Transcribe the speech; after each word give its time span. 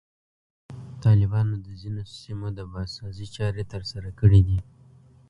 طالبانو 1.03 1.55
د 1.65 1.67
ځینو 1.81 2.01
سیمو 2.19 2.47
د 2.57 2.59
بازسازي 2.73 3.27
چارې 3.35 3.63
ترسره 3.73 4.09
کړي 4.19 4.41
دي. 4.47 4.59